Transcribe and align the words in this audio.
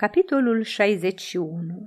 Capitolul 0.00 0.62
61 0.62 1.84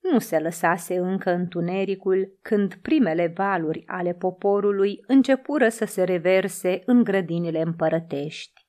Nu 0.00 0.18
se 0.18 0.38
lăsase 0.38 0.96
încă 0.96 1.30
întunericul 1.30 2.38
când 2.42 2.74
primele 2.74 3.32
valuri 3.36 3.82
ale 3.86 4.12
poporului 4.14 5.04
începură 5.06 5.68
să 5.68 5.84
se 5.84 6.04
reverse 6.04 6.82
în 6.84 7.04
grădinile 7.04 7.60
împărătești. 7.60 8.66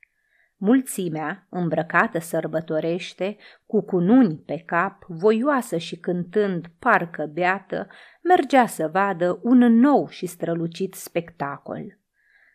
Mulțimea, 0.58 1.48
îmbrăcată 1.50 2.20
sărbătorește, 2.20 3.38
cu 3.66 3.82
cununi 3.82 4.38
pe 4.38 4.64
cap, 4.66 5.04
voioasă 5.08 5.78
și 5.78 5.98
cântând 5.98 6.68
parcă 6.80 7.30
beată, 7.34 7.88
mergea 8.24 8.66
să 8.66 8.88
vadă 8.88 9.40
un 9.44 9.58
nou 9.58 10.08
și 10.08 10.26
strălucit 10.26 10.94
spectacol. 10.94 11.98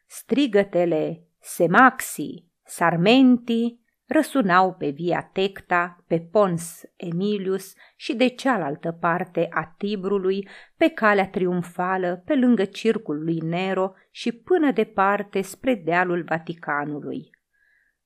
Strigătele 0.07 1.23
Semaxi, 1.41 2.45
Sarmenti, 2.65 3.85
răsunau 4.07 4.75
pe 4.75 4.89
Via 4.89 5.31
Tecta, 5.33 6.05
pe 6.07 6.21
Pons 6.31 6.83
Emilius 6.97 7.75
și 7.97 8.15
de 8.15 8.29
cealaltă 8.29 8.97
parte 9.01 9.47
a 9.51 9.75
Tibrului, 9.79 10.49
pe 10.77 10.89
calea 10.89 11.29
triumfală, 11.29 12.23
pe 12.25 12.35
lângă 12.35 12.65
circul 12.65 13.25
lui 13.25 13.39
Nero 13.39 13.93
și 14.11 14.33
până 14.33 14.73
departe 14.73 15.41
spre 15.41 15.75
dealul 15.75 16.23
Vaticanului. 16.23 17.31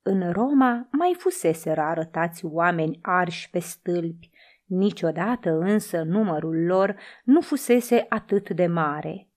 În 0.03 0.33
Roma 0.33 0.89
mai 0.91 1.15
fusese 1.19 1.71
arătați 1.71 2.45
oameni 2.45 2.99
arși 3.03 3.51
pe 3.51 3.59
stâlpi, 3.59 4.31
niciodată 4.65 5.51
însă 5.51 6.03
numărul 6.03 6.65
lor 6.65 6.97
nu 7.25 7.41
fusese 7.41 8.07
atât 8.09 8.51
de 8.51 8.67
mare– 8.67 9.25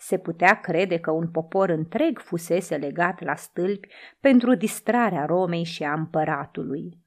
se 0.00 0.18
putea 0.18 0.60
crede 0.60 0.98
că 0.98 1.10
un 1.10 1.28
popor 1.28 1.68
întreg 1.68 2.18
fusese 2.18 2.76
legat 2.76 3.22
la 3.22 3.34
stâlpi 3.34 3.88
pentru 4.20 4.54
distrarea 4.54 5.24
Romei 5.24 5.64
și 5.64 5.84
a 5.84 5.92
împăratului. 5.92 6.98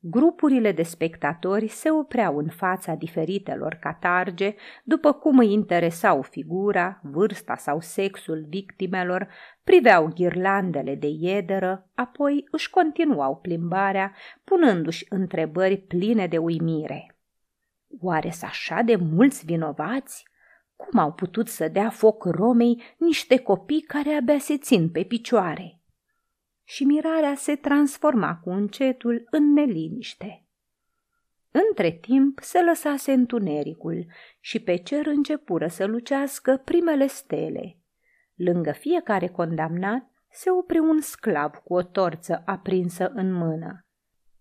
Grupurile 0.00 0.72
de 0.72 0.82
spectatori 0.82 1.66
se 1.66 1.90
opreau 1.90 2.38
în 2.38 2.48
fața 2.48 2.94
diferitelor 2.94 3.74
catarge, 3.74 4.54
după 4.84 5.12
cum 5.12 5.38
îi 5.38 5.52
interesau 5.52 6.22
figura, 6.22 7.00
vârsta 7.02 7.56
sau 7.56 7.80
sexul 7.80 8.46
victimelor, 8.48 9.28
priveau 9.64 10.12
ghirlandele 10.14 10.94
de 10.94 11.08
iederă, 11.18 11.90
apoi 11.94 12.46
își 12.50 12.70
continuau 12.70 13.36
plimbarea, 13.36 14.14
punându-și 14.44 15.06
întrebări 15.08 15.76
pline 15.76 16.26
de 16.26 16.38
uimire. 16.38 17.16
Oare 18.00 18.30
s 18.30 18.42
așa 18.42 18.82
de 18.82 18.96
mulți 18.96 19.44
vinovați? 19.44 20.27
Cum 20.78 20.98
au 20.98 21.12
putut 21.12 21.48
să 21.48 21.68
dea 21.68 21.90
foc 21.90 22.24
Romei 22.24 22.82
niște 22.96 23.38
copii 23.38 23.80
care 23.80 24.10
abia 24.10 24.38
se 24.38 24.58
țin 24.58 24.90
pe 24.90 25.04
picioare? 25.04 25.80
Și 26.64 26.84
mirarea 26.84 27.34
se 27.34 27.56
transforma 27.56 28.36
cu 28.36 28.50
încetul 28.50 29.26
în 29.30 29.52
neliniște. 29.52 30.46
Între 31.50 31.90
timp 31.90 32.38
se 32.42 32.62
lăsase 32.62 33.12
întunericul 33.12 34.06
și 34.40 34.60
pe 34.60 34.76
cer 34.76 35.06
începură 35.06 35.66
să 35.66 35.84
lucească 35.84 36.60
primele 36.64 37.06
stele. 37.06 37.78
Lângă 38.34 38.72
fiecare 38.72 39.28
condamnat 39.28 40.10
se 40.30 40.50
opri 40.50 40.78
un 40.78 41.00
sclav 41.00 41.54
cu 41.54 41.74
o 41.74 41.82
torță 41.82 42.42
aprinsă 42.46 43.10
în 43.14 43.32
mână. 43.32 43.87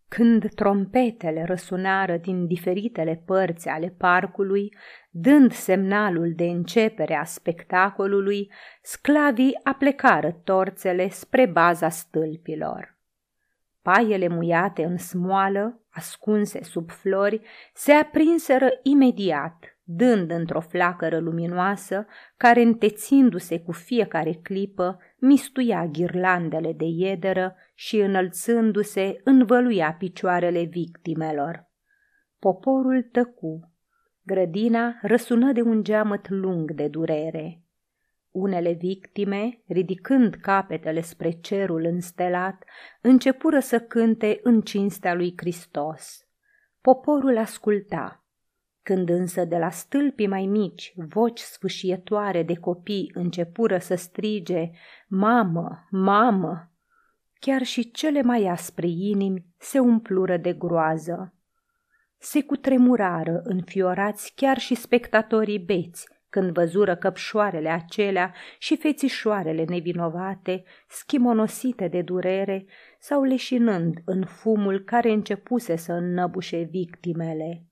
Când 0.09 0.53
trompetele 0.53 1.43
răsunară 1.43 2.17
din 2.17 2.47
diferitele 2.47 3.23
părți 3.25 3.67
ale 3.67 3.95
parcului, 3.97 4.75
dând 5.09 5.51
semnalul 5.51 6.33
de 6.35 6.43
începere 6.43 7.15
a 7.15 7.23
spectacolului, 7.23 8.51
sclavii 8.81 9.59
aplecară 9.63 10.31
torțele 10.43 11.09
spre 11.09 11.45
baza 11.45 11.89
stâlpilor. 11.89 12.97
Paiele 13.81 14.27
muiate 14.27 14.83
în 14.83 14.97
smoală, 14.97 15.81
ascunse 15.89 16.63
sub 16.63 16.89
flori, 16.89 17.41
se 17.73 17.91
aprinseră 17.91 18.69
imediat, 18.83 19.76
dând 19.89 20.31
într-o 20.31 20.59
flacără 20.59 21.19
luminoasă, 21.19 22.05
care 22.37 22.61
întețindu-se 22.61 23.59
cu 23.59 23.71
fiecare 23.71 24.33
clipă, 24.33 24.99
mistuia 25.17 25.85
ghirlandele 25.85 26.73
de 26.73 26.85
iederă 26.85 27.55
și 27.73 27.97
înălțându-se 27.97 29.21
învăluia 29.23 29.95
picioarele 29.99 30.63
victimelor. 30.63 31.69
Poporul 32.39 33.01
tăcu. 33.11 33.71
Grădina 34.21 34.99
răsună 35.01 35.51
de 35.51 35.61
un 35.61 35.83
geamăt 35.83 36.29
lung 36.29 36.71
de 36.71 36.87
durere. 36.87 37.61
Unele 38.31 38.71
victime, 38.71 39.61
ridicând 39.67 40.33
capetele 40.33 41.01
spre 41.01 41.29
cerul 41.29 41.85
înstelat, 41.85 42.63
începură 43.01 43.59
să 43.59 43.79
cânte 43.79 44.39
în 44.43 44.61
cinstea 44.61 45.13
lui 45.13 45.33
Hristos. 45.37 46.27
Poporul 46.81 47.37
asculta. 47.37 48.26
Când 48.87 49.09
însă 49.09 49.45
de 49.45 49.57
la 49.57 49.69
stâlpii 49.69 50.27
mai 50.27 50.45
mici, 50.45 50.93
voci 50.95 51.39
sfâșietoare 51.39 52.43
de 52.43 52.55
copii 52.55 53.11
începură 53.13 53.77
să 53.77 53.95
strige, 53.95 54.69
Mamă, 55.07 55.87
mamă! 55.89 56.71
Chiar 57.39 57.61
și 57.63 57.91
cele 57.91 58.21
mai 58.21 58.43
aspre 58.43 58.87
inimi 58.87 59.45
se 59.57 59.79
umplură 59.79 60.37
de 60.37 60.53
groază. 60.53 61.33
Se 62.17 62.43
cutremurară 62.43 63.41
înfiorați 63.43 64.33
chiar 64.35 64.57
și 64.57 64.75
spectatorii 64.75 65.59
beți, 65.59 66.07
când 66.29 66.51
văzură 66.51 66.95
căpșoarele 66.95 67.69
acelea 67.69 68.33
și 68.57 68.77
fețișoarele 68.77 69.63
nevinovate, 69.63 70.63
schimonosite 70.87 71.87
de 71.87 72.01
durere 72.01 72.65
sau 72.99 73.23
leșinând 73.23 73.97
în 74.05 74.25
fumul 74.25 74.79
care 74.79 75.11
începuse 75.11 75.75
să 75.75 75.93
înnăbușe 75.93 76.67
victimele 76.71 77.66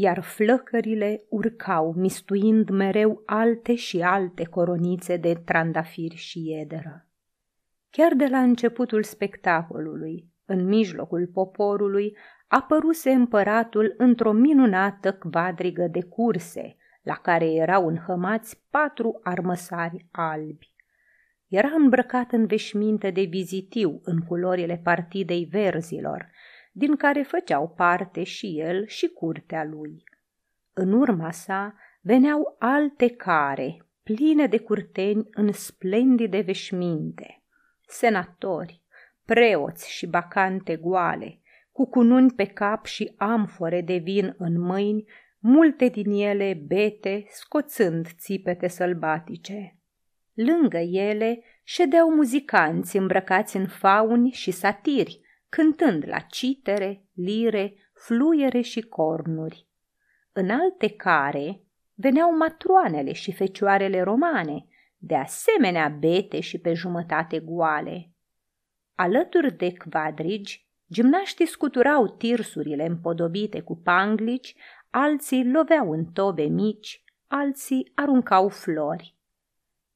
iar 0.00 0.20
flăcările 0.20 1.24
urcau, 1.28 1.92
mistuind 1.96 2.68
mereu 2.68 3.22
alte 3.26 3.74
și 3.74 4.00
alte 4.00 4.44
coronițe 4.44 5.16
de 5.16 5.34
trandafiri 5.44 6.14
și 6.14 6.48
iederă. 6.48 7.06
Chiar 7.90 8.14
de 8.14 8.26
la 8.26 8.38
începutul 8.38 9.02
spectacolului, 9.02 10.28
în 10.44 10.64
mijlocul 10.64 11.30
poporului, 11.32 12.16
apăruse 12.48 13.10
împăratul 13.10 13.94
într-o 13.96 14.32
minunată 14.32 15.12
quadrigă 15.12 15.86
de 15.90 16.02
curse, 16.02 16.76
la 17.02 17.14
care 17.14 17.52
erau 17.52 17.86
înhămați 17.86 18.62
patru 18.70 19.20
armăsari 19.22 20.06
albi. 20.10 20.72
Era 21.48 21.70
îmbrăcat 21.76 22.32
în 22.32 22.46
veșminte 22.46 23.10
de 23.10 23.22
vizitiu 23.22 24.00
în 24.02 24.18
culorile 24.18 24.80
partidei 24.84 25.44
verzilor, 25.44 26.30
din 26.78 26.96
care 26.96 27.22
făceau 27.22 27.68
parte 27.68 28.22
și 28.22 28.60
el 28.60 28.86
și 28.86 29.08
curtea 29.08 29.64
lui. 29.64 30.04
În 30.72 30.92
urma 30.92 31.30
sa 31.30 31.74
veneau 32.00 32.56
alte 32.58 33.08
care, 33.08 33.86
pline 34.02 34.46
de 34.46 34.58
curteni 34.58 35.28
în 35.30 35.52
splendide 35.52 36.40
veșminte, 36.40 37.42
senatori, 37.86 38.82
preoți 39.24 39.90
și 39.90 40.06
bacante 40.06 40.76
goale, 40.76 41.40
cu 41.72 41.86
cununi 41.86 42.30
pe 42.30 42.44
cap 42.44 42.84
și 42.84 43.14
amfore 43.16 43.80
de 43.80 43.96
vin 43.96 44.34
în 44.38 44.60
mâini, 44.60 45.04
multe 45.38 45.88
din 45.88 46.10
ele 46.10 46.62
bete, 46.66 47.24
scoțând 47.28 48.06
țipete 48.18 48.68
sălbatice. 48.68 49.76
Lângă 50.34 50.78
ele 50.78 51.42
ședeau 51.62 52.10
muzicanți 52.10 52.96
îmbrăcați 52.96 53.56
în 53.56 53.66
fauni 53.66 54.30
și 54.30 54.50
satiri, 54.50 55.26
cântând 55.48 56.04
la 56.06 56.18
citere, 56.18 57.04
lire, 57.12 57.74
fluiere 57.94 58.60
și 58.60 58.80
cornuri. 58.80 59.66
În 60.32 60.50
alte 60.50 60.88
care 60.88 61.62
veneau 61.94 62.36
matroanele 62.36 63.12
și 63.12 63.32
fecioarele 63.32 64.00
romane, 64.00 64.66
de 64.98 65.14
asemenea 65.14 65.88
bete 65.88 66.40
și 66.40 66.58
pe 66.58 66.72
jumătate 66.72 67.38
goale. 67.38 68.10
Alături 68.94 69.56
de 69.56 69.72
quadrigi, 69.76 70.66
gimnaștii 70.92 71.46
scuturau 71.46 72.08
tirsurile 72.08 72.86
împodobite 72.86 73.60
cu 73.60 73.76
panglici, 73.76 74.56
alții 74.90 75.50
loveau 75.50 75.92
în 75.92 76.04
tobe 76.04 76.42
mici, 76.42 77.04
alții 77.26 77.92
aruncau 77.94 78.48
flori. 78.48 79.16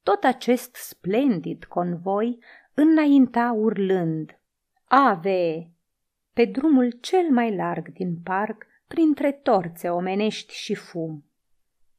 Tot 0.03 0.25
acest 0.25 0.75
splendid 0.75 1.65
convoi 1.65 2.39
înainta 2.75 3.53
urlând, 3.53 4.41
Ave! 4.95 5.71
Pe 6.33 6.45
drumul 6.45 6.91
cel 6.91 7.31
mai 7.31 7.57
larg 7.57 7.89
din 7.93 8.21
parc, 8.25 8.67
printre 8.87 9.33
torțe 9.33 9.89
omenești 9.89 10.55
și 10.55 10.75
fum. 10.75 11.25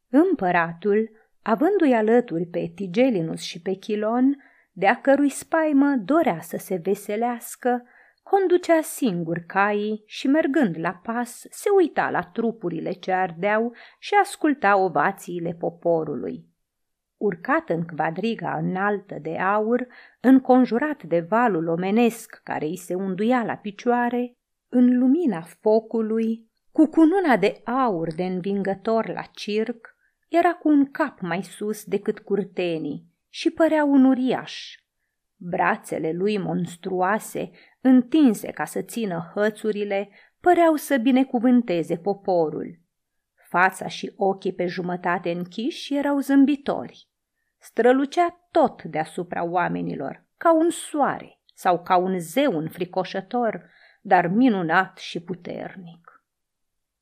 Împăratul, 0.08 1.10
avându-i 1.42 1.92
alături 1.92 2.46
pe 2.46 2.72
Tigelinus 2.74 3.40
și 3.40 3.62
pe 3.62 3.72
Chilon, 3.72 4.42
de-a 4.72 5.00
cărui 5.00 5.28
spaimă 5.28 5.94
dorea 6.04 6.40
să 6.40 6.56
se 6.56 6.80
veselească, 6.82 7.86
conducea 8.22 8.80
singur 8.80 9.38
caii 9.46 10.02
și, 10.06 10.26
mergând 10.26 10.78
la 10.78 11.00
pas, 11.02 11.44
se 11.50 11.68
uita 11.76 12.10
la 12.10 12.22
trupurile 12.22 12.92
ce 12.92 13.12
ardeau 13.12 13.74
și 13.98 14.14
asculta 14.22 14.76
ovațiile 14.76 15.52
poporului 15.58 16.53
urcat 17.24 17.68
în 17.68 17.82
quadriga 17.82 18.56
înaltă 18.56 19.18
de 19.22 19.36
aur, 19.36 19.86
înconjurat 20.20 21.02
de 21.02 21.20
valul 21.20 21.68
omenesc 21.68 22.40
care 22.44 22.64
îi 22.64 22.76
se 22.76 22.94
unduia 22.94 23.44
la 23.44 23.54
picioare, 23.54 24.36
În 24.68 24.98
lumina 24.98 25.40
focului, 25.40 26.50
cu 26.72 26.86
cununa 26.86 27.36
de 27.36 27.60
aur 27.64 28.14
de 28.14 28.24
învingător 28.24 29.08
la 29.08 29.22
circ, 29.22 29.96
era 30.28 30.52
cu 30.52 30.68
un 30.68 30.90
cap 30.90 31.20
mai 31.20 31.42
sus 31.42 31.84
decât 31.84 32.18
curtenii 32.18 33.04
și 33.28 33.50
părea 33.50 33.84
un 33.84 34.04
uriaș. 34.04 34.74
Brațele 35.36 36.12
lui 36.12 36.38
monstruoase, 36.38 37.50
întinse 37.80 38.50
ca 38.50 38.64
să 38.64 38.80
țină 38.82 39.32
hățurile, 39.34 40.08
păreau 40.40 40.74
să 40.74 40.96
binecuvânteze 40.96 41.96
poporul. 41.96 42.78
Fața 43.48 43.86
și 43.86 44.12
ochii 44.16 44.52
pe 44.52 44.66
jumătate 44.66 45.30
închiși 45.30 45.94
erau 45.94 46.18
zâmbitori. 46.18 47.08
Strălucea 47.64 48.40
tot 48.50 48.82
deasupra 48.82 49.44
oamenilor, 49.44 50.24
ca 50.36 50.54
un 50.54 50.70
soare 50.70 51.40
sau 51.54 51.82
ca 51.82 51.96
un 51.96 52.18
zeu 52.18 52.58
înfricoșător, 52.58 53.70
dar 54.00 54.26
minunat 54.26 54.98
și 54.98 55.20
puternic. 55.20 56.24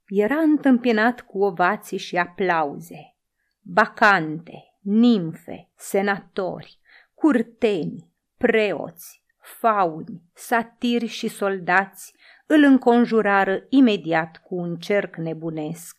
Era 0.07 0.37
întâmpinat 0.37 1.21
cu 1.21 1.43
ovații 1.43 1.99
și 1.99 2.17
aplauze. 2.17 3.17
Bacante, 3.61 4.53
nimfe, 4.81 5.71
senatori, 5.77 6.79
curteni, 7.15 8.13
preoți, 8.37 9.25
fauni, 9.41 10.23
satiri 10.35 11.07
și 11.07 11.29
soldați 11.29 12.15
îl 12.47 12.63
înconjurară 12.63 13.67
imediat 13.69 14.37
cu 14.37 14.55
un 14.55 14.77
cerc 14.77 15.17
nebunesc, 15.17 15.97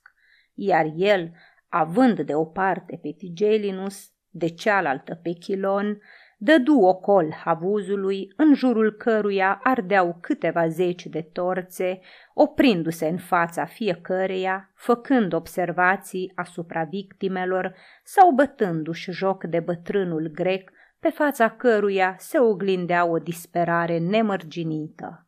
iar 0.53 0.91
el, 0.95 1.31
având 1.69 2.21
de 2.21 2.35
o 2.35 2.45
parte 2.45 2.99
pe 3.01 3.11
Tigelinus, 3.17 4.12
de 4.33 4.47
cealaltă 4.47 5.19
pe 5.23 5.31
Chilon, 5.31 6.01
dădu 6.37 6.79
ocol 6.79 7.33
havuzului, 7.43 8.33
în 8.35 8.53
jurul 8.53 8.91
căruia 8.91 9.59
ardeau 9.63 10.17
câteva 10.21 10.67
zeci 10.67 11.05
de 11.05 11.21
torțe, 11.21 11.99
oprindu-se 12.33 13.07
în 13.07 13.17
fața 13.17 13.65
fiecăreia, 13.65 14.71
făcând 14.75 15.33
observații 15.33 16.31
asupra 16.35 16.83
victimelor 16.83 17.75
sau 18.03 18.31
bătându-și 18.31 19.11
joc 19.11 19.43
de 19.43 19.59
bătrânul 19.59 20.31
grec, 20.33 20.71
pe 20.99 21.09
fața 21.09 21.49
căruia 21.49 22.15
se 22.17 22.39
oglindea 22.39 23.05
o 23.05 23.17
disperare 23.17 23.97
nemărginită. 23.97 25.27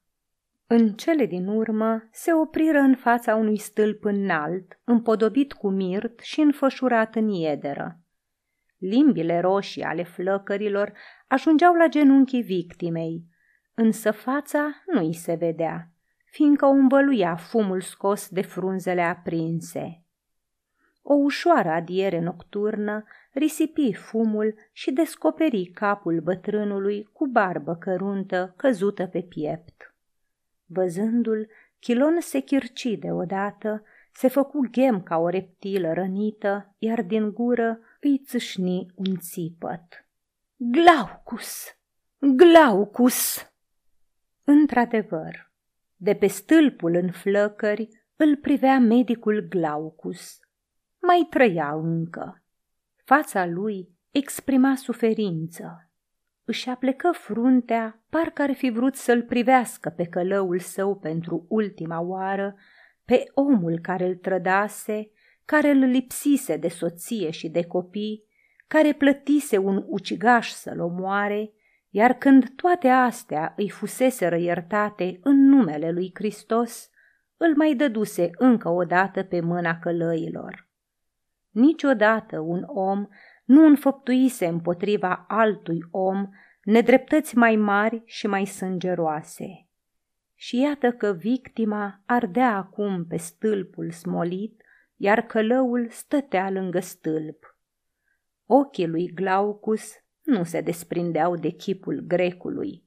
În 0.67 0.93
cele 0.93 1.25
din 1.25 1.47
urmă 1.47 2.07
se 2.11 2.33
opriră 2.33 2.79
în 2.79 2.95
fața 2.95 3.35
unui 3.35 3.57
stâlp 3.57 4.03
înalt, 4.03 4.79
împodobit 4.83 5.53
cu 5.53 5.69
mirt 5.69 6.19
și 6.19 6.39
înfășurat 6.39 7.15
în 7.15 7.29
iederă. 7.29 7.99
Limbile 8.89 9.39
roșii 9.39 9.83
ale 9.83 10.03
flăcărilor 10.03 10.93
ajungeau 11.27 11.73
la 11.73 11.87
genunchii 11.87 12.41
victimei, 12.41 13.23
însă 13.73 14.11
fața 14.11 14.83
nu 14.85 15.05
îi 15.05 15.13
se 15.13 15.33
vedea, 15.33 15.91
fiindcă 16.25 16.65
o 16.65 16.69
învăluia 16.69 17.35
fumul 17.35 17.81
scos 17.81 18.29
de 18.29 18.41
frunzele 18.41 19.01
aprinse. 19.01 20.03
O 21.01 21.13
ușoară 21.13 21.69
adiere 21.69 22.19
nocturnă 22.19 23.03
risipi 23.31 23.93
fumul 23.93 24.55
și 24.71 24.91
descoperi 24.91 25.65
capul 25.65 26.19
bătrânului 26.19 27.09
cu 27.13 27.27
barbă 27.27 27.75
căruntă 27.75 28.53
căzută 28.57 29.05
pe 29.05 29.21
piept. 29.21 29.95
Văzându-l, 30.65 31.47
Chilon 31.79 32.19
se 32.19 32.39
chirci 32.39 32.97
deodată, 32.99 33.83
se 34.13 34.27
făcu 34.27 34.67
ghem 34.71 35.01
ca 35.01 35.17
o 35.17 35.29
reptilă 35.29 35.93
rănită, 35.93 36.75
iar 36.77 37.01
din 37.01 37.31
gură 37.33 37.79
îi 38.05 38.21
țâșni 38.25 38.85
un 38.95 39.15
țipăt. 39.17 40.07
Glaucus! 40.55 41.77
Glaucus! 42.19 43.49
Într-adevăr, 44.43 45.51
de 45.95 46.13
pe 46.13 46.27
stâlpul 46.27 46.95
în 46.95 47.11
flăcări 47.11 47.87
îl 48.15 48.35
privea 48.35 48.79
medicul 48.79 49.47
Glaucus. 49.49 50.39
Mai 51.01 51.27
trăia 51.29 51.73
încă. 51.73 52.43
Fața 53.03 53.45
lui 53.45 53.89
exprima 54.11 54.75
suferință. 54.75 55.89
Își 56.43 56.69
aplecă 56.69 57.11
fruntea, 57.11 58.03
parcă 58.09 58.41
ar 58.41 58.53
fi 58.53 58.69
vrut 58.69 58.95
să-l 58.95 59.23
privească 59.23 59.89
pe 59.89 60.05
călăul 60.05 60.59
său 60.59 60.95
pentru 60.99 61.45
ultima 61.49 61.99
oară, 61.99 62.55
pe 63.05 63.23
omul 63.33 63.79
care 63.81 64.05
îl 64.05 64.15
trădase 64.15 65.09
care 65.45 65.69
îl 65.69 65.77
lipsise 65.77 66.57
de 66.57 66.67
soție 66.67 67.29
și 67.29 67.49
de 67.49 67.65
copii, 67.65 68.23
care 68.67 68.93
plătise 68.93 69.57
un 69.57 69.83
ucigaș 69.87 70.49
să-l 70.49 70.79
omoare, 70.79 71.53
iar 71.89 72.13
când 72.13 72.49
toate 72.55 72.87
astea 72.87 73.53
îi 73.57 73.69
fuseseră 73.69 74.37
iertate 74.37 75.19
în 75.23 75.47
numele 75.47 75.91
lui 75.91 76.11
Hristos, 76.13 76.89
îl 77.37 77.55
mai 77.55 77.73
dăduse 77.73 78.29
încă 78.37 78.69
o 78.69 78.83
dată 78.83 79.23
pe 79.23 79.39
mâna 79.39 79.79
călăilor. 79.79 80.69
Niciodată 81.49 82.39
un 82.39 82.63
om 82.67 83.07
nu 83.45 83.65
înfăptuise 83.65 84.45
împotriva 84.45 85.25
altui 85.27 85.79
om 85.91 86.29
nedreptăți 86.63 87.37
mai 87.37 87.55
mari 87.55 88.01
și 88.05 88.27
mai 88.27 88.45
sângeroase. 88.45 89.67
Și 90.35 90.59
iată 90.59 90.91
că 90.91 91.13
victima 91.13 92.01
ardea 92.05 92.55
acum 92.55 93.05
pe 93.05 93.17
stâlpul 93.17 93.91
smolit 93.91 94.63
iar 94.95 95.21
călăul 95.21 95.87
stătea 95.89 96.49
lângă 96.49 96.79
stâlp. 96.79 97.57
Ochii 98.45 98.87
lui 98.87 99.07
Glaucus 99.07 99.93
nu 100.21 100.43
se 100.43 100.61
desprindeau 100.61 101.35
de 101.35 101.49
chipul 101.49 101.99
grecului. 102.07 102.83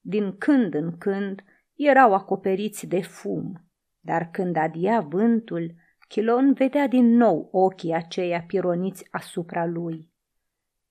Din 0.00 0.36
când 0.38 0.74
în 0.74 0.98
când 0.98 1.44
erau 1.74 2.14
acoperiți 2.14 2.86
de 2.86 3.02
fum, 3.02 3.68
dar 4.00 4.30
când 4.30 4.56
adia 4.56 5.00
vântul, 5.00 5.74
Chilon 6.08 6.52
vedea 6.52 6.86
din 6.86 7.16
nou 7.16 7.48
ochii 7.52 7.92
aceia 7.94 8.42
pironiți 8.42 9.08
asupra 9.10 9.66
lui. 9.66 10.10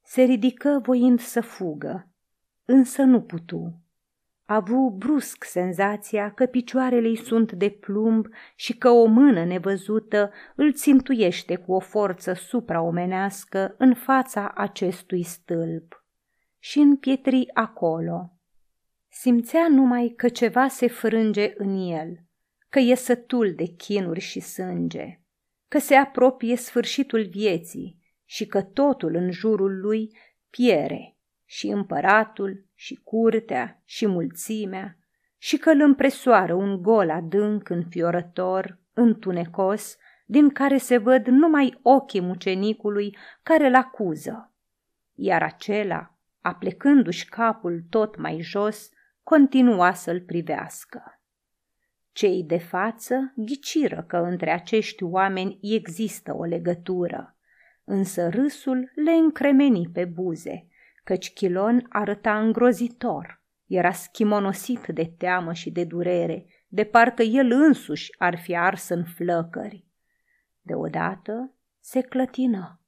Se 0.03 0.21
ridică 0.21 0.79
voind 0.83 1.19
să 1.19 1.41
fugă, 1.41 2.09
însă 2.65 3.03
nu 3.03 3.21
putu 3.21 3.84
avu 4.45 4.95
brusc 4.97 5.43
senzația 5.43 6.31
că 6.31 6.45
picioarele 6.45 7.07
îi 7.07 7.17
sunt 7.17 7.51
de 7.51 7.69
plumb 7.69 8.27
și 8.55 8.77
că 8.77 8.89
o 8.89 9.05
mână 9.05 9.45
nevăzută 9.45 10.31
îl 10.55 10.73
țintuiește 10.73 11.55
cu 11.55 11.73
o 11.73 11.79
forță 11.79 12.33
supraomenească 12.33 13.75
în 13.77 13.93
fața 13.93 14.51
acestui 14.55 15.23
stâlp 15.23 16.05
și 16.59 16.79
în 16.79 16.95
pietri 16.95 17.49
acolo. 17.53 18.29
Simțea 19.09 19.67
numai 19.69 20.13
că 20.17 20.29
ceva 20.29 20.67
se 20.67 20.87
frânge 20.87 21.53
în 21.57 21.91
el, 21.91 22.19
că 22.69 22.79
e 22.79 22.95
sătul 22.95 23.53
de 23.55 23.65
chinuri 23.65 24.19
și 24.19 24.39
sânge, 24.39 25.19
că 25.67 25.79
se 25.79 25.95
apropie 25.95 26.55
sfârșitul 26.55 27.23
vieții 27.23 27.99
și 28.25 28.45
că 28.45 28.61
totul 28.61 29.15
în 29.15 29.31
jurul 29.31 29.79
lui 29.79 30.17
piere 30.49 31.14
și 31.45 31.67
împăratul 31.67 32.65
și 32.73 32.99
curtea 33.03 33.81
și 33.85 34.07
mulțimea 34.07 34.97
și 35.37 35.57
că 35.57 35.69
îl 35.69 35.81
împresoară 35.81 36.53
un 36.53 36.81
gol 36.81 37.09
adânc 37.09 37.69
înfiorător, 37.69 38.79
întunecos, 38.93 39.97
din 40.25 40.49
care 40.49 40.77
se 40.77 40.97
văd 40.97 41.27
numai 41.27 41.79
ochii 41.81 42.21
mucenicului 42.21 43.17
care 43.43 43.67
îl 43.67 43.75
acuză. 43.75 44.53
Iar 45.13 45.43
acela, 45.43 46.17
aplecându-și 46.41 47.29
capul 47.29 47.85
tot 47.89 48.17
mai 48.17 48.39
jos, 48.41 48.89
continua 49.23 49.93
să-l 49.93 50.21
privească. 50.21 51.19
Cei 52.11 52.43
de 52.43 52.57
față 52.57 53.33
ghiciră 53.35 54.03
că 54.07 54.17
între 54.17 54.51
acești 54.51 55.03
oameni 55.03 55.59
există 55.61 56.35
o 56.35 56.43
legătură, 56.43 57.37
însă 57.83 58.29
râsul 58.29 58.91
le 58.95 59.11
încremeni 59.11 59.89
pe 59.93 60.05
buze 60.05 60.67
căci 61.05 61.33
Chilon 61.33 61.85
arăta 61.89 62.39
îngrozitor. 62.39 63.41
Era 63.65 63.91
schimonosit 63.91 64.87
de 64.87 65.13
teamă 65.17 65.53
și 65.53 65.71
de 65.71 65.83
durere, 65.83 66.45
de 66.67 66.83
parcă 66.83 67.23
el 67.23 67.51
însuși 67.51 68.15
ar 68.17 68.37
fi 68.39 68.55
ars 68.55 68.89
în 68.89 69.03
flăcări. 69.03 69.85
Deodată 70.61 71.53
se 71.79 72.01
clătină 72.01 72.79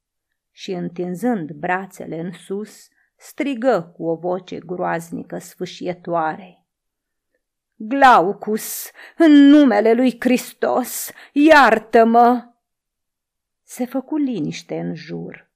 și, 0.50 0.72
întinzând 0.72 1.50
brațele 1.50 2.20
în 2.20 2.32
sus, 2.32 2.88
strigă 3.16 3.92
cu 3.96 4.04
o 4.04 4.14
voce 4.14 4.58
groaznică 4.58 5.38
sfâșietoare. 5.38 6.66
Glaucus, 7.74 8.90
în 9.16 9.32
numele 9.32 9.92
lui 9.92 10.16
Hristos, 10.20 11.10
iartă-mă! 11.32 12.52
Se 13.62 13.86
făcu 13.86 14.16
liniște 14.16 14.78
în 14.78 14.94
jur 14.94 15.47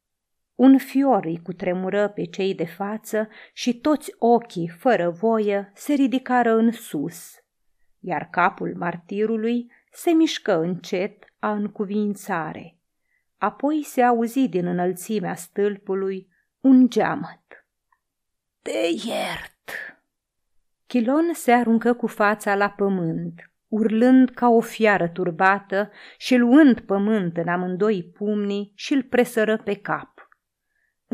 un 0.54 0.78
fior 0.78 1.24
îi 1.24 1.40
cutremură 1.42 2.08
pe 2.08 2.24
cei 2.24 2.54
de 2.54 2.64
față 2.64 3.28
și 3.52 3.74
toți 3.80 4.14
ochii, 4.18 4.68
fără 4.68 5.10
voie, 5.10 5.72
se 5.74 5.92
ridicară 5.92 6.52
în 6.52 6.70
sus, 6.70 7.34
iar 8.00 8.28
capul 8.30 8.74
martirului 8.76 9.72
se 9.92 10.10
mișcă 10.10 10.60
încet 10.60 11.24
a 11.38 11.52
încuvințare. 11.52 12.76
Apoi 13.38 13.82
se 13.82 14.02
auzi 14.02 14.48
din 14.48 14.66
înălțimea 14.66 15.34
stâlpului 15.34 16.28
un 16.60 16.90
geamăt. 16.90 17.66
Te 18.62 18.78
iert! 19.06 19.96
Chilon 20.86 21.30
se 21.32 21.52
aruncă 21.52 21.92
cu 21.92 22.06
fața 22.06 22.54
la 22.54 22.70
pământ, 22.70 23.50
urlând 23.68 24.30
ca 24.30 24.48
o 24.48 24.60
fiară 24.60 25.08
turbată 25.08 25.90
și 26.18 26.36
luând 26.36 26.80
pământ 26.80 27.36
în 27.36 27.48
amândoi 27.48 28.02
pumnii 28.02 28.72
și 28.74 28.92
îl 28.92 29.02
presără 29.02 29.56
pe 29.56 29.74
cap. 29.74 30.11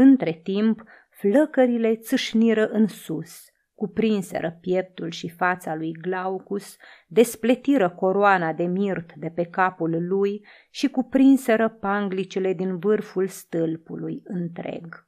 Între 0.01 0.41
timp, 0.43 0.83
flăcările 1.11 1.97
țâșniră 1.97 2.69
în 2.69 2.87
sus, 2.87 3.45
cuprinseră 3.75 4.59
pieptul 4.61 5.11
și 5.11 5.29
fața 5.29 5.75
lui 5.75 5.93
Glaucus, 5.93 6.77
despletiră 7.07 7.91
coroana 7.91 8.53
de 8.53 8.65
mirt 8.65 9.15
de 9.15 9.29
pe 9.29 9.45
capul 9.45 10.07
lui 10.07 10.47
și 10.71 10.89
cuprinseră 10.89 11.69
panglicele 11.69 12.53
din 12.53 12.79
vârful 12.79 13.27
stâlpului 13.27 14.23
întreg. 14.25 15.07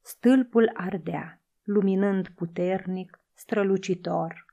Stâlpul 0.00 0.70
ardea, 0.74 1.42
luminând 1.62 2.28
puternic, 2.28 3.20
strălucitor. 3.34 4.46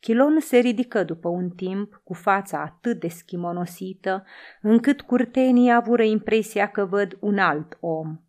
Chilon 0.00 0.40
se 0.40 0.58
ridică 0.58 1.04
după 1.04 1.28
un 1.28 1.50
timp, 1.50 2.00
cu 2.04 2.14
fața 2.14 2.60
atât 2.62 3.00
de 3.00 3.08
schimonosită, 3.08 4.24
încât 4.62 5.00
curtenii 5.00 5.72
avură 5.72 6.02
impresia 6.02 6.70
că 6.70 6.84
văd 6.84 7.16
un 7.20 7.38
alt 7.38 7.76
om. 7.80 8.20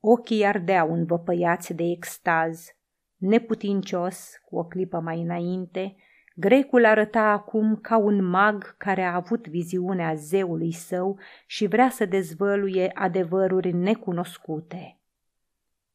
Ochii 0.00 0.44
ardeau 0.44 0.92
învăpăiați 0.92 1.74
de 1.74 1.84
extaz. 1.84 2.74
Neputincios, 3.16 4.40
cu 4.44 4.56
o 4.56 4.64
clipă 4.64 5.00
mai 5.00 5.20
înainte, 5.20 5.96
grecul 6.34 6.84
arăta 6.84 7.22
acum 7.22 7.76
ca 7.76 7.96
un 7.96 8.24
mag 8.24 8.76
care 8.76 9.02
a 9.02 9.14
avut 9.14 9.48
viziunea 9.48 10.14
zeului 10.14 10.72
său 10.72 11.18
și 11.46 11.66
vrea 11.66 11.90
să 11.90 12.04
dezvăluie 12.04 12.90
adevăruri 12.94 13.72
necunoscute. 13.72 14.98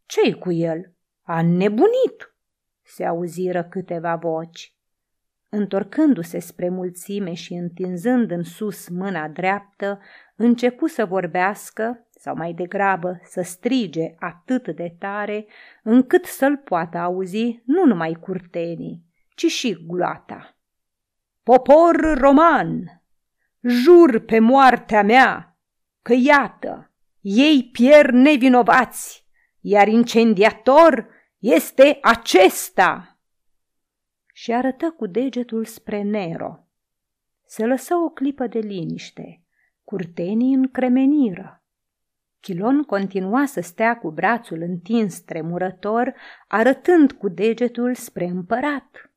Ce-i 0.06 0.34
cu 0.34 0.52
el? 0.52 0.94
A 1.22 1.42
nebunit!" 1.42 2.36
se 2.82 3.06
auziră 3.06 3.64
câteva 3.64 4.16
voci. 4.16 4.76
Întorcându-se 5.50 6.40
spre 6.40 6.70
mulțime 6.70 7.34
și 7.34 7.54
întinzând 7.54 8.32
în 8.32 8.44
sus 8.44 8.90
mâna 8.90 9.28
dreaptă, 9.28 10.00
începu 10.36 10.88
să 10.88 11.06
vorbească, 11.06 12.05
sau 12.16 12.36
mai 12.36 12.54
degrabă 12.54 13.20
să 13.24 13.42
strige 13.42 14.16
atât 14.20 14.68
de 14.68 14.96
tare, 15.00 15.46
încât 15.84 16.26
să-l 16.26 16.58
poată 16.58 16.98
auzi 16.98 17.62
nu 17.66 17.86
numai 17.86 18.18
curtenii, 18.20 19.04
ci 19.36 19.46
și 19.46 19.86
gloata. 19.88 20.58
Popor 21.44 22.18
roman, 22.18 23.02
jur 23.62 24.20
pe 24.20 24.40
moartea 24.40 25.04
mea 25.04 25.58
că 26.02 26.14
iată, 26.14 26.92
ei 27.22 27.70
pierd 27.72 28.14
nevinovați, 28.14 29.26
iar 29.60 29.88
incendiator 29.88 31.08
este 31.40 31.98
acesta! 32.02 33.20
Și 34.34 34.54
arătă 34.54 34.92
cu 34.92 35.06
degetul 35.08 35.66
spre 35.66 36.02
Nero. 36.02 36.68
Se 37.46 37.66
lăsă 37.66 37.96
o 37.96 38.10
clipă 38.10 38.48
de 38.48 38.60
liniște. 38.60 39.44
Curtenii 39.84 40.54
încremeniră. 40.54 41.65
Chilon 42.46 42.84
continua 42.84 43.46
să 43.46 43.62
stea 43.62 43.98
cu 43.98 44.12
brațul 44.12 44.62
întins 44.62 45.20
tremurător, 45.20 46.16
arătând 46.48 47.12
cu 47.12 47.30
degetul 47.30 47.96
spre 47.96 48.26
împărat. 48.26 49.12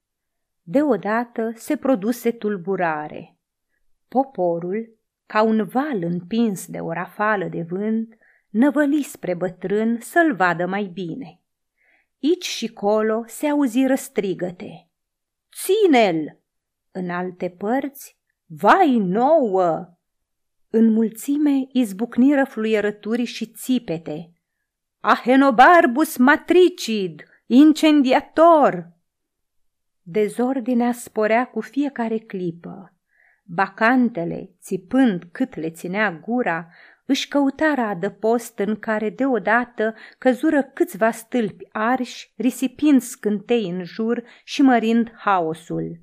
Deodată 0.62 1.52
se 1.54 1.76
produse 1.76 2.30
tulburare. 2.30 3.36
Poporul, 4.08 4.98
ca 5.26 5.42
un 5.42 5.64
val 5.64 6.02
împins 6.02 6.66
de 6.66 6.78
o 6.78 6.92
rafală 6.92 7.44
de 7.44 7.62
vânt, 7.62 8.14
năvăli 8.48 9.02
spre 9.02 9.34
bătrân 9.34 10.00
să-l 10.00 10.34
vadă 10.34 10.66
mai 10.66 10.84
bine. 10.84 11.40
Ici 12.18 12.46
și 12.46 12.72
colo 12.72 13.22
se 13.26 13.46
auziră 13.46 13.94
strigăte. 13.94 14.88
Ține-l! 15.52 16.40
În 16.90 17.10
alte 17.10 17.48
părți, 17.48 18.18
vai 18.46 18.96
nouă! 18.98 19.97
În 20.70 20.92
mulțime 20.92 21.66
izbucniră 21.72 22.44
fluierături 22.44 23.24
și 23.24 23.46
țipete. 23.46 24.32
Ahenobarbus 25.00 26.16
matricid, 26.16 27.22
incendiator! 27.46 28.92
Dezordinea 30.02 30.92
sporea 30.92 31.46
cu 31.46 31.60
fiecare 31.60 32.18
clipă. 32.18 32.92
Bacantele, 33.44 34.50
țipând 34.60 35.22
cât 35.32 35.54
le 35.54 35.70
ținea 35.70 36.12
gura, 36.12 36.68
își 37.06 37.28
căutară 37.28 37.80
adăpost 37.80 38.58
în 38.58 38.76
care 38.76 39.10
deodată 39.10 39.94
căzură 40.18 40.62
câțiva 40.62 41.10
stâlpi 41.10 41.64
arși, 41.72 42.32
risipind 42.36 43.00
scântei 43.00 43.68
în 43.68 43.84
jur 43.84 44.22
și 44.44 44.62
mărind 44.62 45.12
haosul. 45.16 46.00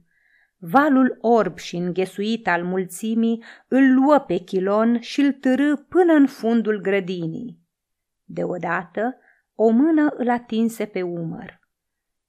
Valul 0.68 1.18
orb 1.22 1.58
și 1.58 1.76
înghesuit 1.76 2.48
al 2.48 2.64
mulțimii 2.64 3.44
îl 3.68 3.94
luă 3.94 4.20
pe 4.20 4.38
chilon 4.38 5.00
și 5.00 5.22
îl 5.22 5.32
târâ 5.32 5.76
până 5.76 6.14
în 6.14 6.28
fundul 6.28 6.82
grădinii. 6.82 7.60
Deodată, 8.24 9.18
o 9.56 9.70
mână 9.70 10.14
îl 10.18 10.30
atinse 10.30 10.86
pe 10.86 11.02
umăr. 11.02 11.60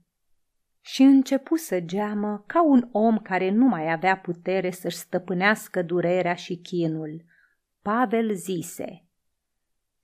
Și 0.81 1.01
începu 1.01 1.55
să 1.55 1.79
geamă 1.79 2.43
ca 2.47 2.63
un 2.63 2.89
om 2.91 3.17
care 3.17 3.49
nu 3.49 3.65
mai 3.65 3.91
avea 3.91 4.17
putere 4.17 4.71
să-și 4.71 4.97
stăpânească 4.97 5.81
durerea 5.81 6.33
și 6.33 6.55
chinul. 6.55 7.25
Pavel 7.81 8.33
zise– 8.33 8.99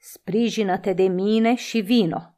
Sprijină-te 0.04 0.94
de 0.94 1.08
mine 1.08 1.56
și 1.56 1.80
vino. 1.80 2.38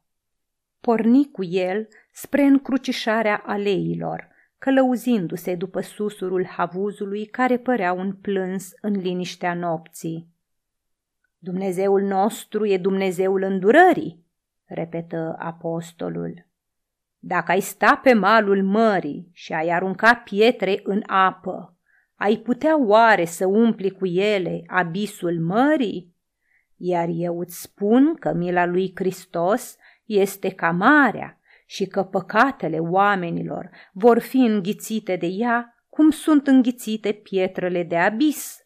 Porni 0.80 1.30
cu 1.30 1.44
el 1.44 1.88
spre 2.12 2.42
încrucișarea 2.42 3.42
aleilor, 3.46 4.28
călăuzindu-se 4.58 5.54
după 5.54 5.80
susurul 5.80 6.46
havuzului 6.46 7.26
care 7.26 7.58
părea 7.58 7.92
un 7.92 8.12
plâns 8.12 8.70
în 8.80 8.92
liniștea 8.92 9.54
nopții. 9.54 10.33
Dumnezeul 11.44 12.02
nostru 12.02 12.66
e 12.66 12.78
Dumnezeul 12.78 13.42
îndurării, 13.42 14.24
repetă 14.64 15.36
apostolul. 15.38 16.46
Dacă 17.18 17.50
ai 17.50 17.60
sta 17.60 18.00
pe 18.02 18.12
malul 18.12 18.62
mării 18.62 19.30
și 19.32 19.52
ai 19.52 19.68
arunca 19.68 20.14
pietre 20.14 20.80
în 20.82 21.02
apă, 21.06 21.76
ai 22.14 22.36
putea 22.36 22.84
oare 22.84 23.24
să 23.24 23.46
umpli 23.46 23.90
cu 23.90 24.06
ele 24.06 24.62
abisul 24.66 25.40
mării? 25.40 26.14
Iar 26.76 27.08
eu 27.12 27.40
îți 27.40 27.60
spun 27.60 28.14
că 28.14 28.32
mila 28.32 28.66
lui 28.66 28.92
Hristos 28.94 29.76
este 30.04 30.50
ca 30.50 30.70
marea 30.70 31.40
și 31.66 31.86
că 31.86 32.02
păcatele 32.02 32.78
oamenilor 32.78 33.70
vor 33.92 34.18
fi 34.18 34.38
înghițite 34.38 35.16
de 35.16 35.26
ea 35.26 35.84
cum 35.88 36.10
sunt 36.10 36.46
înghițite 36.46 37.12
pietrele 37.12 37.82
de 37.82 37.96
abis. 37.96 38.58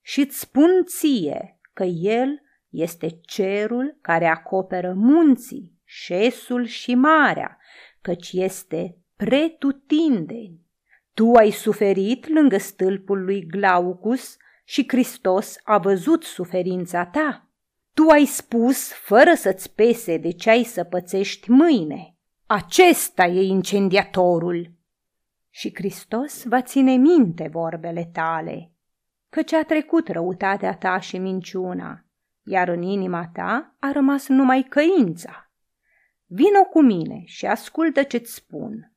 Și 0.00 0.20
îți 0.20 0.38
spun 0.38 0.70
ție 0.84 1.53
că 1.74 1.84
el 1.84 2.42
este 2.68 3.18
cerul 3.22 3.98
care 4.00 4.26
acoperă 4.26 4.92
munții, 4.96 5.72
șesul 5.84 6.64
și 6.64 6.94
marea, 6.94 7.58
căci 8.00 8.32
este 8.32 8.96
pretutindeni. 9.16 10.60
Tu 11.14 11.32
ai 11.32 11.50
suferit 11.50 12.28
lângă 12.28 12.58
stâlpul 12.58 13.24
lui 13.24 13.46
Glaucus 13.46 14.36
și 14.64 14.84
Hristos 14.88 15.56
a 15.62 15.78
văzut 15.78 16.22
suferința 16.22 17.06
ta. 17.06 17.48
Tu 17.94 18.08
ai 18.08 18.24
spus, 18.24 18.92
fără 18.92 19.34
să-ți 19.34 19.74
pese 19.74 20.16
de 20.16 20.30
ce 20.30 20.50
ai 20.50 20.62
să 20.62 20.84
pățești 20.84 21.50
mâine. 21.50 22.16
Acesta 22.46 23.24
e 23.24 23.42
incendiatorul. 23.42 24.72
Și 25.50 25.70
Hristos 25.74 26.44
va 26.44 26.62
ține 26.62 26.96
minte 26.96 27.48
vorbele 27.52 28.10
tale, 28.12 28.73
căci 29.34 29.52
a 29.52 29.64
trecut 29.64 30.08
răutatea 30.08 30.74
ta 30.74 30.98
și 30.98 31.18
minciuna, 31.18 32.04
iar 32.42 32.68
în 32.68 32.82
inima 32.82 33.30
ta 33.32 33.76
a 33.80 33.92
rămas 33.92 34.28
numai 34.28 34.62
căința. 34.62 35.50
Vino 36.26 36.64
cu 36.70 36.82
mine 36.82 37.22
și 37.24 37.46
ascultă 37.46 38.02
ce-ți 38.02 38.34
spun. 38.34 38.92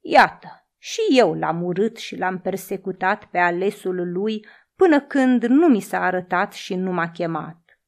Iată, 0.00 0.66
și 0.78 1.00
eu 1.10 1.34
l-am 1.34 1.62
urât 1.62 1.96
și 1.96 2.16
l-am 2.16 2.40
persecutat 2.40 3.24
pe 3.24 3.38
alesul 3.38 4.12
lui 4.12 4.46
până 4.76 5.00
când 5.00 5.44
nu 5.44 5.68
mi 5.68 5.80
s-a 5.80 6.02
arătat 6.02 6.52
și 6.52 6.74
nu 6.74 6.92
m-a 6.92 7.10
chemat. 7.10 7.80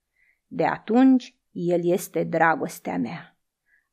De 0.46 0.64
atunci, 0.64 1.36
el 1.50 1.80
este 1.82 2.24
dragostea 2.24 2.98
mea. 2.98 3.38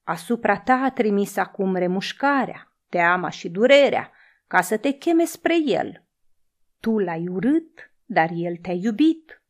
Asupra 0.03 0.59
ta 0.59 0.73
a 0.73 0.89
trimis 0.89 1.37
acum 1.37 1.75
remușcarea, 1.75 2.75
teama 2.89 3.29
și 3.29 3.49
durerea, 3.49 4.11
ca 4.47 4.61
să 4.61 4.77
te 4.77 4.91
cheme 4.91 5.25
spre 5.25 5.55
el. 5.65 6.05
Tu 6.79 6.97
l-ai 6.97 7.27
urât, 7.27 7.90
dar 8.11 8.29
el 8.33 8.55
te-a 8.55 8.73
iubit. 8.73 9.43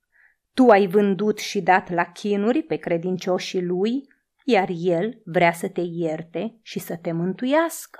Tu 0.54 0.68
ai 0.68 0.88
vândut 0.88 1.38
și 1.38 1.62
dat 1.62 1.90
la 1.90 2.04
chinuri 2.04 2.64
pe 2.64 2.76
credincioșii 2.76 3.64
lui, 3.64 4.08
iar 4.44 4.70
el 4.72 5.22
vrea 5.26 5.52
să 5.52 5.70
te 5.70 5.82
ierte 5.84 6.60
și 6.62 6.80
să 6.80 6.98
te 6.98 7.12
mântuiască. 7.12 8.00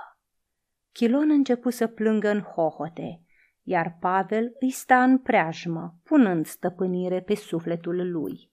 Chilon 0.92 1.30
începu 1.30 1.70
să 1.70 1.88
plângă 1.88 2.30
în 2.30 2.42
hohote, 2.42 3.22
iar 3.64 3.98
Pavel 4.00 4.56
îi 4.60 4.72
sta 4.72 5.04
în 5.04 5.18
preajmă, 5.18 5.96
punând 6.04 6.46
stăpânire 6.46 7.22
pe 7.22 7.36
sufletul 7.36 8.12
lui. 8.12 8.52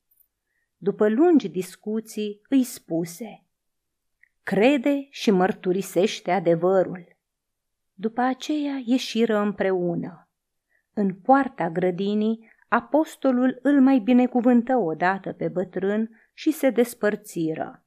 După 0.76 1.08
lungi 1.08 1.48
discuții, 1.48 2.40
îi 2.48 2.64
spuse, 2.64 3.44
Crede 4.42 5.06
și 5.10 5.30
mărturisește 5.30 6.30
adevărul. 6.30 7.16
După 7.94 8.20
aceea 8.20 8.82
ieșiră 8.84 9.38
împreună. 9.38 10.27
În 10.98 11.14
poarta 11.14 11.70
grădinii, 11.70 12.50
apostolul 12.68 13.58
îl 13.62 13.80
mai 13.80 13.98
binecuvântă 13.98 14.76
odată 14.76 15.32
pe 15.32 15.48
bătrân 15.48 16.10
și 16.32 16.50
se 16.50 16.70
despărțiră. 16.70 17.84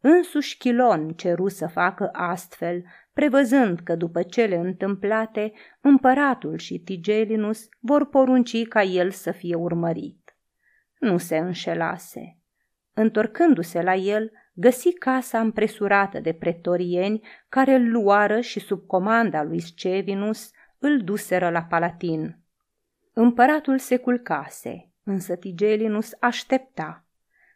Însuși 0.00 0.58
Chilon 0.58 1.12
ceru 1.12 1.48
să 1.48 1.66
facă 1.66 2.08
astfel, 2.12 2.84
prevăzând 3.12 3.78
că 3.78 3.94
după 3.94 4.22
cele 4.22 4.56
întâmplate, 4.56 5.52
împăratul 5.80 6.58
și 6.58 6.78
Tigelinus 6.78 7.68
vor 7.80 8.08
porunci 8.08 8.68
ca 8.68 8.82
el 8.82 9.10
să 9.10 9.30
fie 9.30 9.54
urmărit. 9.54 10.36
Nu 10.98 11.18
se 11.18 11.36
înșelase. 11.36 12.38
Întorcându-se 12.94 13.82
la 13.82 13.94
el, 13.94 14.32
găsi 14.54 14.92
casa 14.92 15.40
împresurată 15.40 16.20
de 16.20 16.32
pretorieni 16.32 17.20
care 17.48 17.74
îl 17.74 17.90
luară 17.90 18.40
și 18.40 18.60
sub 18.60 18.86
comanda 18.86 19.42
lui 19.42 19.60
Scevinus 19.60 20.50
îl 20.82 21.02
duseră 21.04 21.50
la 21.50 21.62
Palatin. 21.62 22.41
Împăratul 23.12 23.78
se 23.78 23.96
culcase, 23.96 24.90
însă 25.02 25.36
Tigelinus 25.36 26.10
aștepta. 26.20 27.04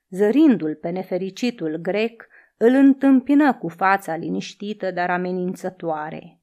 Zărindu-l 0.08 0.74
pe 0.74 0.88
nefericitul 0.88 1.76
grec, 1.76 2.26
îl 2.56 2.74
întâmpină 2.74 3.54
cu 3.54 3.68
fața 3.68 4.16
liniștită, 4.16 4.90
dar 4.90 5.10
amenințătoare. 5.10 6.40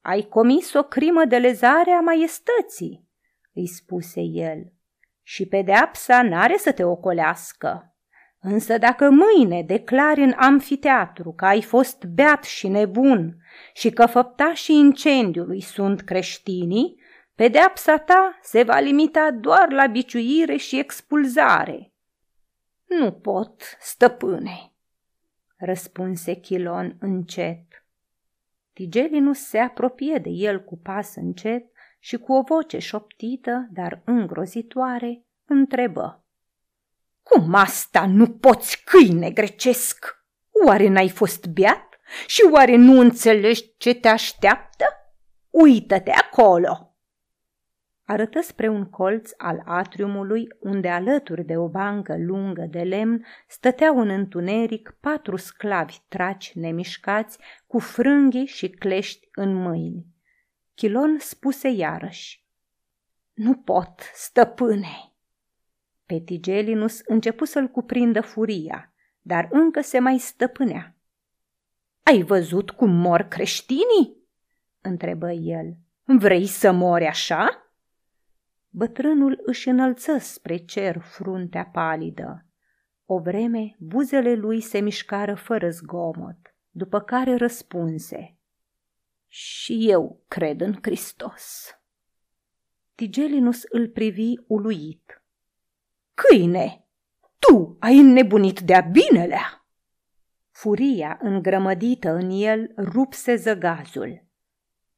Ai 0.00 0.22
comis 0.22 0.72
o 0.72 0.82
crimă 0.82 1.24
de 1.24 1.38
lezare 1.38 1.90
a 1.90 2.00
maiestății, 2.00 3.08
îi 3.52 3.66
spuse 3.66 4.20
el, 4.20 4.72
și 5.22 5.46
pedeapsa 5.46 6.22
n-are 6.22 6.56
să 6.56 6.72
te 6.72 6.84
ocolească. 6.84 7.96
Însă 8.40 8.78
dacă 8.78 9.10
mâine 9.10 9.62
declari 9.62 10.22
în 10.22 10.34
amfiteatru 10.36 11.32
că 11.32 11.44
ai 11.44 11.62
fost 11.62 12.04
beat 12.04 12.44
și 12.44 12.68
nebun 12.68 13.36
și 13.74 13.90
că 13.90 14.06
făptașii 14.06 14.78
incendiului 14.78 15.60
sunt 15.60 16.00
creștinii, 16.00 17.01
pedeapsa 17.34 17.98
ta 17.98 18.38
se 18.42 18.62
va 18.62 18.78
limita 18.78 19.30
doar 19.30 19.70
la 19.70 19.86
biciuire 19.86 20.56
și 20.56 20.78
expulzare. 20.78 21.92
Nu 22.84 23.12
pot, 23.12 23.76
stăpâne, 23.80 24.72
răspunse 25.56 26.34
Chilon 26.34 26.96
încet. 27.00 27.86
Tigelinus 28.72 29.38
se 29.38 29.58
apropie 29.58 30.18
de 30.18 30.30
el 30.30 30.64
cu 30.64 30.76
pas 30.78 31.14
încet 31.14 31.70
și 31.98 32.16
cu 32.16 32.32
o 32.32 32.42
voce 32.42 32.78
șoptită, 32.78 33.68
dar 33.70 34.02
îngrozitoare, 34.04 35.24
întrebă. 35.44 36.24
Cum 37.22 37.54
asta 37.54 38.06
nu 38.06 38.30
poți, 38.30 38.84
câine 38.84 39.30
grecesc? 39.30 40.24
Oare 40.66 40.88
n-ai 40.88 41.08
fost 41.08 41.46
beat? 41.46 42.00
Și 42.26 42.42
oare 42.52 42.76
nu 42.76 43.00
înțelegi 43.00 43.76
ce 43.76 43.94
te 43.94 44.08
așteaptă? 44.08 44.84
Uită-te 45.50 46.10
acolo! 46.10 46.91
Arătă 48.12 48.40
spre 48.40 48.68
un 48.68 48.84
colț 48.84 49.30
al 49.36 49.62
atriumului, 49.64 50.48
unde 50.60 50.88
alături 50.88 51.44
de 51.44 51.56
o 51.56 51.68
bancă 51.68 52.16
lungă 52.18 52.66
de 52.70 52.82
lemn 52.82 53.24
stăteau 53.48 53.98
în 53.98 54.08
întuneric 54.08 54.96
patru 55.00 55.36
sclavi 55.36 55.96
traci 56.08 56.52
nemișcați 56.54 57.38
cu 57.66 57.78
frânghii 57.78 58.46
și 58.46 58.68
clești 58.68 59.28
în 59.34 59.54
mâini. 59.54 60.06
Chilon 60.74 61.16
spuse 61.18 61.68
iarăși, 61.68 62.44
Nu 63.32 63.54
pot, 63.54 64.00
stăpâne! 64.14 65.12
Petigelinus 66.06 67.00
începu 67.04 67.44
să-l 67.44 67.68
cuprindă 67.68 68.20
furia, 68.20 68.92
dar 69.20 69.48
încă 69.50 69.80
se 69.80 69.98
mai 69.98 70.18
stăpânea. 70.18 70.96
Ai 72.02 72.22
văzut 72.22 72.70
cum 72.70 72.90
mor 72.90 73.22
creștinii?" 73.22 74.16
întrebă 74.80 75.30
el. 75.30 75.76
Vrei 76.04 76.46
să 76.46 76.72
mori 76.72 77.06
așa?" 77.06 77.61
Bătrânul 78.74 79.40
își 79.44 79.68
înălță 79.68 80.18
spre 80.18 80.56
cer 80.56 81.00
fruntea 81.00 81.66
palidă. 81.66 82.46
O 83.04 83.18
vreme, 83.18 83.76
buzele 83.78 84.34
lui 84.34 84.60
se 84.60 84.80
mișcară 84.80 85.34
fără 85.34 85.70
zgomot, 85.70 86.54
după 86.70 87.00
care 87.00 87.36
răspunse. 87.36 88.36
Și 89.26 89.90
eu 89.90 90.24
cred 90.28 90.60
în 90.60 90.78
Hristos. 90.82 91.76
Tigelinus 92.94 93.62
îl 93.62 93.88
privi 93.88 94.34
uluit. 94.46 95.22
Câine, 96.14 96.86
tu 97.38 97.76
ai 97.80 97.98
înnebunit 97.98 98.60
de-a 98.60 98.80
binelea! 98.80 99.66
Furia 100.50 101.18
îngrămădită 101.22 102.10
în 102.10 102.30
el 102.30 102.72
rupse 102.76 103.34
zăgazul. 103.34 104.26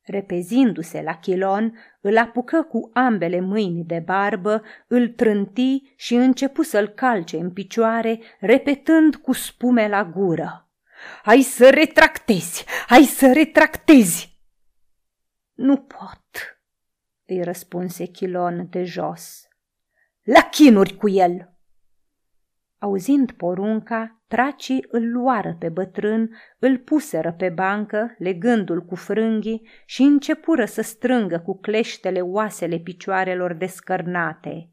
Repezindu-se 0.04 1.02
la 1.02 1.16
chilon, 1.16 1.78
îl 2.00 2.18
apucă 2.18 2.62
cu 2.62 2.90
ambele 2.92 3.40
mâini 3.40 3.84
de 3.84 3.98
barbă, 3.98 4.62
îl 4.86 5.08
trânti 5.08 5.94
și 5.96 6.14
începu 6.14 6.62
să-l 6.62 6.88
calce 6.88 7.36
în 7.36 7.52
picioare, 7.52 8.20
repetând 8.40 9.16
cu 9.16 9.32
spume 9.32 9.88
la 9.88 10.04
gură. 10.04 10.68
Hai 11.22 11.40
să 11.40 11.70
retractezi! 11.70 12.64
Hai 12.86 13.02
să 13.02 13.32
retractezi! 13.32 14.38
Nu 15.54 15.76
pot, 15.76 16.58
îi 17.26 17.42
răspunse 17.42 18.04
Chilon 18.04 18.66
de 18.70 18.84
jos. 18.84 19.48
La 20.22 20.40
chinuri 20.40 20.96
cu 20.96 21.08
el! 21.08 21.53
Auzind 22.84 23.32
porunca, 23.32 24.22
tracii 24.28 24.86
îl 24.88 25.12
luară 25.12 25.56
pe 25.58 25.68
bătrân, 25.68 26.30
îl 26.58 26.78
puseră 26.78 27.32
pe 27.32 27.48
bancă, 27.48 28.14
legându-l 28.18 28.80
cu 28.80 28.94
frânghii 28.94 29.68
și 29.86 30.02
începură 30.02 30.64
să 30.64 30.82
strângă 30.82 31.38
cu 31.38 31.58
cleștele 31.58 32.20
oasele 32.20 32.78
picioarelor 32.78 33.52
descărnate. 33.52 34.70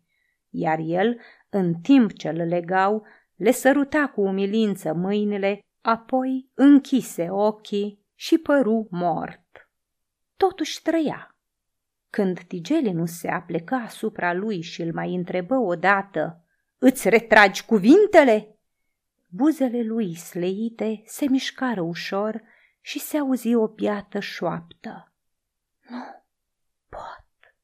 Iar 0.50 0.80
el, 0.84 1.19
în 1.50 1.74
timp 1.74 2.13
ce 2.13 2.30
îl 2.30 2.36
legau, 2.36 3.06
le 3.36 3.52
săruta 3.52 4.12
cu 4.15 4.21
umilință 4.21 4.93
mâinile, 4.93 5.60
apoi 5.82 6.50
închise 6.54 7.28
ochii 7.30 8.06
și 8.15 8.38
păru 8.38 8.88
mort. 8.89 9.69
Totuși 10.38 10.82
trăia. 10.82 11.36
Când 12.10 12.39
Tigelinus 12.39 13.12
se 13.12 13.30
aplecă 13.30 13.76
asupra 13.76 14.34
lui 14.34 14.62
și 14.62 14.82
îl 14.82 14.93
mai 14.93 15.15
întrebă 15.15 15.56
odată, 15.56 16.45
Îți 16.84 17.10
retragi 17.10 17.65
cuvintele?" 17.65 18.56
Buzele 19.28 19.84
lui 19.84 20.15
sleite 20.15 21.02
se 21.06 21.26
mișcară 21.30 21.82
ușor 21.82 22.41
și 22.80 23.00
se 23.00 23.17
auzi 23.17 23.56
o 23.56 23.67
biată 23.67 24.20
șoaptă. 24.20 25.13
Nu 25.89 26.04
pot. 26.89 27.56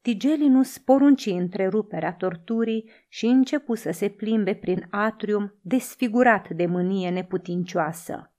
Tigelinus 0.00 0.78
porunci 0.78 1.26
întreruperea 1.26 2.14
torturii 2.14 2.90
și 3.08 3.26
începu 3.26 3.74
să 3.74 3.90
se 3.90 4.08
plimbe 4.08 4.54
prin 4.54 4.86
atrium 4.90 5.54
desfigurat 5.60 6.48
de 6.48 6.66
mânie 6.66 7.10
neputincioasă. 7.10 8.32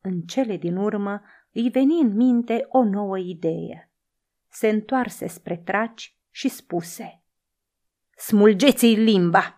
În 0.00 0.20
cele 0.20 0.56
din 0.56 0.76
urmă 0.76 1.22
îi 1.52 1.70
veni 1.70 2.00
în 2.00 2.14
minte 2.14 2.66
o 2.68 2.84
nouă 2.84 3.18
idee. 3.18 3.90
Se 4.48 4.68
întoarse 4.68 5.26
spre 5.26 5.56
traci 5.56 6.16
și 6.30 6.48
spuse 6.48 7.17
Smulgete 8.20 8.88
il 8.88 9.04
limba. 9.04 9.57